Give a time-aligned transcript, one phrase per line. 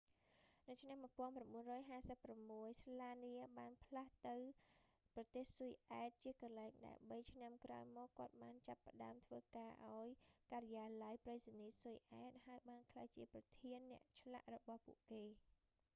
[0.67, 4.37] នៅឆ្នាំ 1956 ស្លានៀ slania បានផ្លាស់ទៅ
[5.13, 10.07] ប្រទេសស៊ុយអែត ជាកន្លែងដែលបីឆ្នាំក្រោយមក គាត់បានចាប់ផ្តើមធ្វើការឱ្យ
[10.51, 15.23] ការិយាល័យប្រៃសណីយ៍ស៊ុយអែត ហើយបានក្លាយជាប្រធានអ្នកឆ្លាក់របស់ពួកគេ